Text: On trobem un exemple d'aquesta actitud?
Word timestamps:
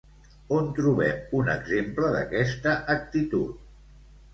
On 0.55 0.69
trobem 0.79 1.37
un 1.41 1.53
exemple 1.57 2.11
d'aquesta 2.19 2.77
actitud? 2.99 3.67